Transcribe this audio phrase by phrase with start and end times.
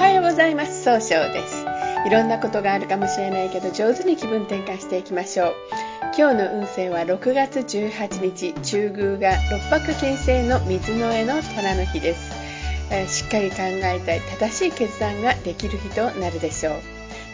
[0.00, 0.82] はようございます。
[0.82, 1.66] 総称です。
[2.06, 5.54] いろんなことがあるかもしれないけど上手に気分転換していきましょう。
[6.16, 12.32] 今日の運勢は6月18日中宮が六白金星の水の絵の虎の日です、
[12.90, 16.74] え、しっかり考えたい正しい決断ができる日となるでしょう。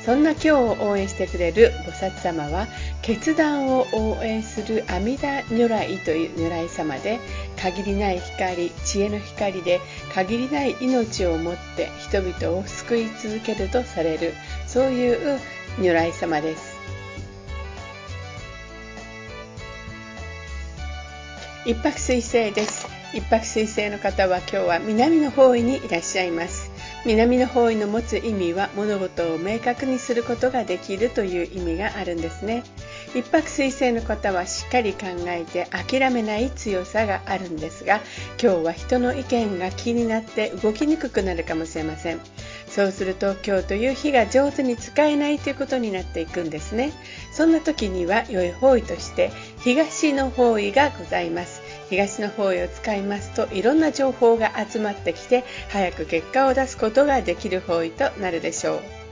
[0.04, 2.67] そんな今日を応援してくれる菩薩様は
[3.03, 7.21] 決断を応援する阿弥陀如来という如来様で
[7.70, 9.80] 限りない光知恵の光で
[10.14, 14.34] 限りない命をもって人々を救い続けるとされる
[14.68, 15.40] そういう
[15.79, 16.76] 如来様です。
[21.64, 22.86] 一泊水星です。
[23.12, 26.71] 一泊水星の方は今日は南の方位にいらっしゃいます。
[27.04, 32.62] 南の方位の持つ意味は物事を明確にすることができるという意味があるんですね。
[33.16, 38.02] 一泊水星の方はしっかり考えて諦めない強さがあるんですが
[38.38, 42.20] 今日は人の意見が気になって動きにくくなるかもしれません。
[42.68, 46.92] そうすると今日という日が上手に使えないということになっていくんですね。
[47.32, 51.62] そんな時には良い方位として東の方位がございます。
[51.88, 59.05] 東の方位を使いますといろんな情報が集まってきて早く結果を出すことができる方位となるでしょう。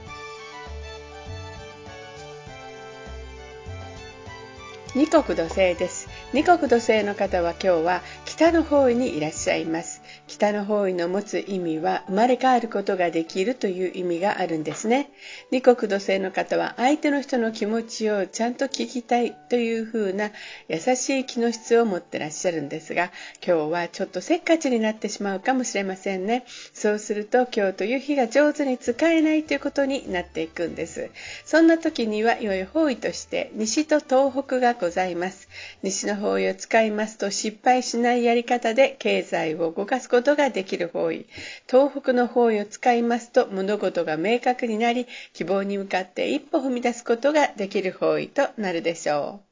[4.95, 6.07] 二国土星です。
[6.31, 9.94] 二国土星の方は今日は北の方にいらっしゃいます。
[10.27, 15.11] 北の方位の持つ意味は生まれ変わることができるという意味があるんですね。
[15.51, 20.31] 二国土星の方は相手の人の気持ちをちゃんと聞きたいというふうな
[20.67, 23.11] 優しい気の質を持ってらっしゃるんですが、
[23.45, 26.43] 今日はちょっとせっかちになってしまうかもしれませんね。
[26.73, 31.11] そうすると今日という日が上手に使えないということになっていくんです。
[31.45, 35.47] そんな時には良い方位として西と東北がございます。
[35.83, 41.25] 西の方位を使いますと失敗しないやり方で経済を動かすことことができる方位
[41.67, 49.45] 東北の方位を使いますと物事が明確になり希望に向かって一歩踏み出すことができる方位となるでしょう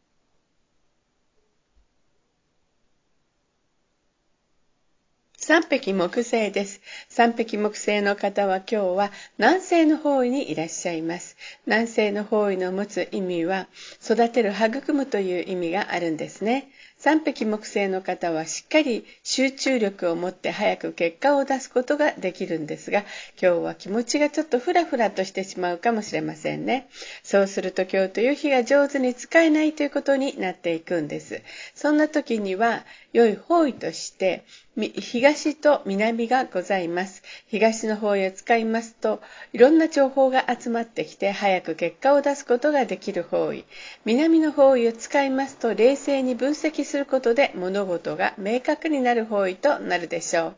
[5.46, 6.80] 三匹木星です。
[7.10, 11.36] 三匹木星の方は今日は南西の方位にいらっしゃいます。
[11.66, 13.68] 南西の方位の持つ意味は
[14.02, 16.70] 育てる育むという意味があるんですね。
[17.04, 23.00] 三匹木星の方はしっかり集中力を持って早く結果を出すことができるんですが、
[23.32, 26.88] 今日は気持ちがちょっとフラフラとしてしまうかもしれませんね。
[27.22, 31.42] そうすると今日という日が上手に使えないということになっていくんです。
[31.76, 37.22] そんな時には良い方位として東と南がございます。
[37.46, 43.66] 東の方へ使いますと、いろんな情報が集まってきて、早く結果を出すことができる方位。
[44.04, 50.56] 南の方位を使いますと、冷静に分析することで物事が明確になる方位となるでしょう。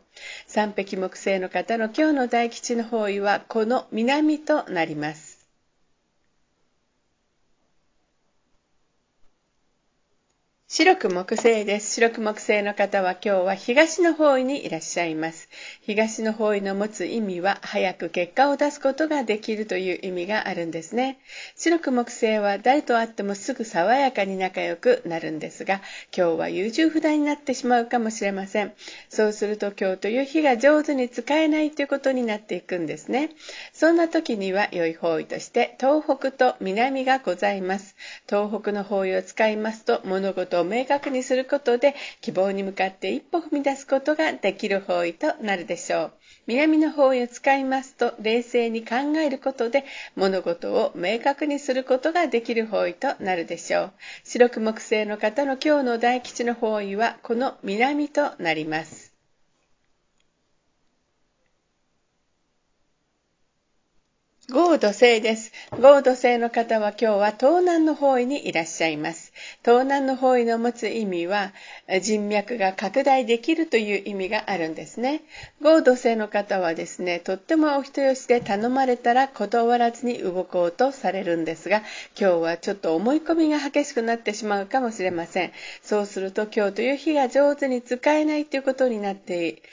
[0.47, 5.24] 三匹木星の方の今日の大吉の方位は、この南となります。
[10.77, 11.93] 白く木星です。
[11.93, 15.47] 白く木星の方は今日は東の方位にいらっしゃいます。
[15.83, 21.17] 東の方位の持つ意味は早く結果を出すことができるという意味があるんですね。
[21.55, 25.75] 白く木星は誰と会ってもすぐ爽やかに仲良くなるんですが、
[26.13, 28.73] 今日は優柔不断になってしまうかもしれません。
[29.07, 33.29] そうすると今日という日が上手に使えないということになっていくんですね。
[33.71, 37.95] そんな時には良い方位として東北と南がございます。
[38.27, 46.11] 東北の方位を使いますと物事明確にすることで希望に向かって一歩踏み出すことができる方位となるでしょう。
[46.47, 49.83] 南の方位を使いますと冷静に考えることで
[50.15, 53.91] 物事を明確にすることができる方位となるでしょう。
[54.23, 59.14] 白く木星の方の今日の大吉の方位はこの南となります。
[64.53, 65.51] 合土星です。
[65.72, 69.33] 合土星の方は今日は東南の方位にいらっしゃいます。
[69.64, 71.52] 東南の方位の持つ意味は
[72.03, 75.23] 人脈が拡大できるという意味があるんですね。
[75.64, 81.81] 合土星の方はですね、とってもお人よしで頼まれたら断らずに動こうとされるんですが、
[82.16, 85.53] 今日はちょっと思い込みが激しくなってしまうかもしれません。
[85.81, 89.64] そうすると今日という日が上手に使えないということになって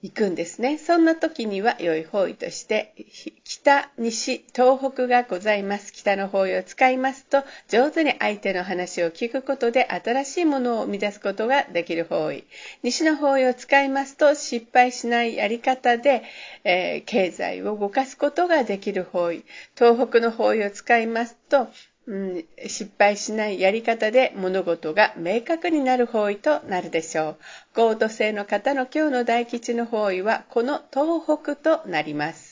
[0.00, 0.78] 行くんですね。
[0.78, 2.94] そんな時には良い方位として、
[3.42, 5.92] 北、西、東北がございます。
[5.92, 12.44] 北の方位を使いますと、上手に相手の話を聞くことで新しいものを生み出すことができる方位。
[12.84, 16.22] 西の方位を使いますと、失敗しないやり方で、
[16.62, 19.42] えー、経済を動かすことができる方位。
[19.76, 21.66] 東北の方位を使いますと、
[22.08, 27.36] うん、失敗しないやり方で物事が明確になる方位となるでしょう。
[27.74, 32.47] 合土星の方の今日の大吉の方位はこの東北となります。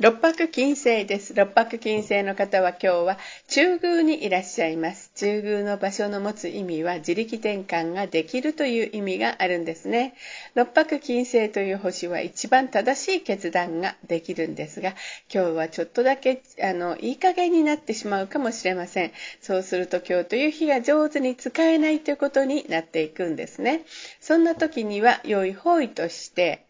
[0.00, 1.34] 六白金星です。
[1.34, 3.18] 六白金星の方は今日は
[3.48, 5.12] 中宮にいらっしゃいます。
[5.14, 10.14] 中宮の場所の持つ意味は自力転換ができるという意味があるんですね。
[10.54, 14.94] 六白金星という星は一番正しい決断ができるんですが、
[15.30, 19.12] 今日はちょっとだけあのいい加減になってしまうかもしれません。
[19.42, 23.82] そうすると今日という日が上手に使えないということになっていくんですね。
[24.18, 26.64] そんな時には良い方位として、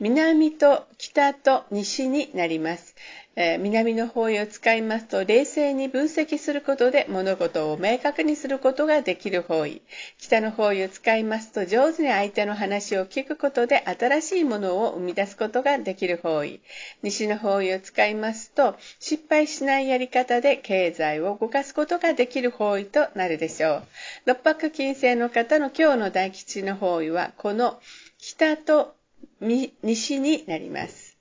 [0.00, 2.96] 南と北と西になります。
[3.36, 9.82] えー、南の方位を使いますと冷静に分析することで物事を明確にすることができる方位。
[10.18, 16.60] 北の方位を使いますと上手に相手の話を聞くことで新しいものを生み出すことができる方位。
[17.02, 23.82] 西の方位を使いますと失敗しないやり方で経済を動かすことができる方位となるでしょう。
[24.26, 27.80] 六白金星の方の今日の大吉の方位はこの
[28.18, 28.96] 北と
[29.40, 31.14] 西になります。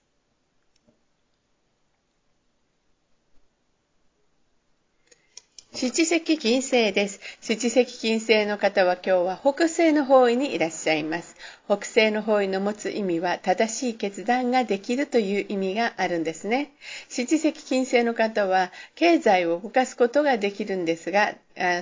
[5.75, 7.19] 七石金星です。
[7.41, 11.35] 七石金星の方は今日は北西の方位にいらっしゃいます。
[11.65, 16.73] 北西の方位の持つ意味は正しい決断ができるという意味があるんですね。
[17.09, 21.33] 七石金星の方は経済を動かすことができるんですが、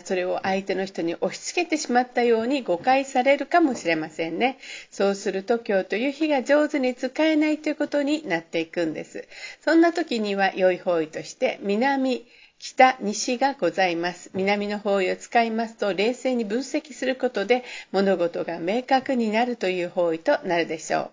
[0.04, 4.58] それを相手の人に押し付けてしまったように誤解されるかもしれませんね。
[4.90, 9.28] そうすると今日という日が上手に使えないということになっていくんです。
[9.64, 12.26] そんな時には良い方位として南、
[12.60, 14.30] 北、西がございます。
[14.34, 21.12] 南の方位を使いますと、冷静に分析することで物事が明確になるという方位となるでしょう。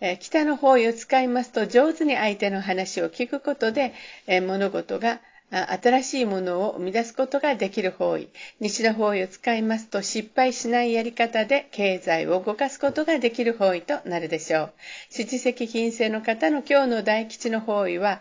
[0.00, 3.94] え北の方位を使いますと、上手に相手の話を聞くことで、
[4.26, 5.20] え物事が
[5.50, 8.28] 新しいものを生み出すことができる方位。
[8.60, 14.72] 西の方位を使いますと失敗しないやり方で経済を動かすことができる方位となるでしょう。
[15.10, 18.20] 七石金星の方の今日の大吉の方位は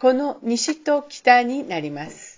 [0.00, 2.33] この西と北になります。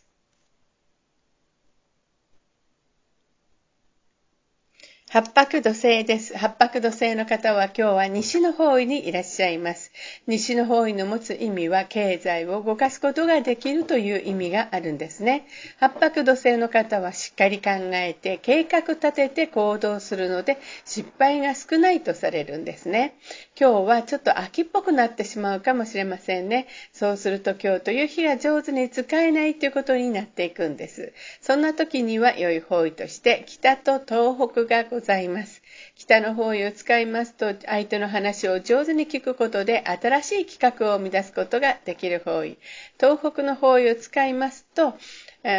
[5.16, 6.36] 八白土星です。
[6.36, 9.90] 八白土星の方は今日は西の方位にいらっしゃいます。
[10.26, 15.46] 西の方位の持つ意味は経済を動かすことができるという意味があるんですね。
[15.80, 23.14] 八白土星の方はしっかり考えて計画立てて行動するので失敗が少ないとされるんですね。
[23.58, 26.66] 今日はちょっと秋っぽくなってしまうかもしれませんね。
[26.92, 31.14] そうすると今日という日が上手に使えないということになっていくんです。
[31.40, 35.17] そんな時には良い方位として北と東北がございます。
[35.17, 35.62] ざいます。
[35.94, 42.58] 北の方位を使いますと、相手の話を上手に聞くことで、新しい企画を生み出すことができる方位。
[42.99, 44.99] 東北の方位を使いますと、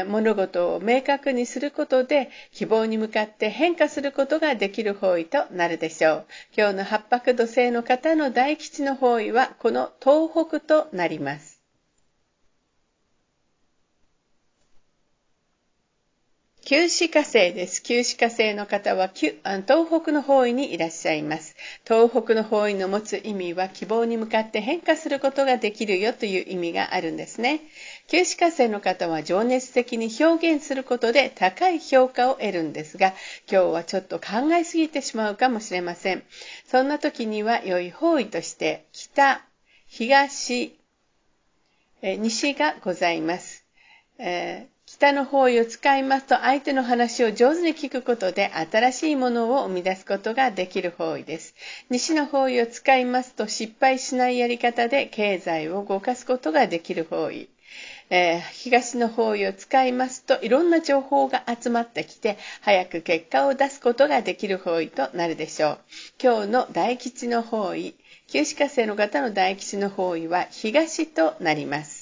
[0.08, 6.26] 物事を明確にすることで希望に向かって変化することができる方位となるでしょう。
[6.56, 11.57] 今日の八白土星の方の大吉の方位はこの東北となります。
[16.70, 17.82] 旧歯火星です。
[17.82, 19.38] 旧歯火星の方は東
[20.02, 21.56] 北の方位にいらっしゃいます。
[21.86, 27.62] 東北の方位の持つ意味は希望に向かって変化することができるよという意味があるんですね。
[28.08, 33.14] 旧歯火星の方は情熱的に表現することで高い評価を得るんですが、
[33.50, 36.24] 今日はちょっと考えすぎてしまうかもしれません。
[36.70, 39.42] そんな時には良い方位として北、
[39.88, 40.76] 東、
[42.02, 43.64] 西がございます。
[44.18, 51.56] えー北の方位を使いますと相手の話を上手に聞くことで新しいものを生み出すことができる方位です。
[51.90, 57.50] 西の方位を使いますと失敗しないやり方で経済を動かすことができる方位。
[58.10, 65.80] えー、東の方位を使いますといろんな情報が集まってきて早く結果を出すことができる方位となるでしょう。
[66.24, 67.94] 今日の大吉の方位、
[68.28, 71.97] 旧歯科生の方の大吉の方位は東となります。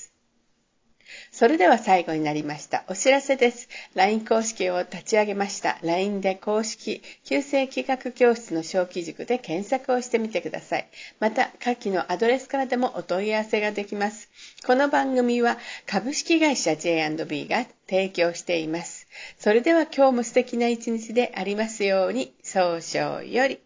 [1.38, 2.86] それでは最後になりました。
[2.88, 3.68] お知らせです。
[3.94, 5.78] LINE 公式を立ち上げました。
[5.84, 10.88] LINE で公式、旧正企画教室の小規塾で検索をしてみてください。
[11.20, 14.30] また、下記のアドレスからでもお問い合わせができます。
[14.66, 19.06] この番組は株式会社 J&B が提供しています。
[19.38, 23.60] それでは今日も素敵な一日でありますように、早々より。